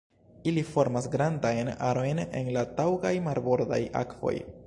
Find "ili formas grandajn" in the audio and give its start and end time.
0.51-1.69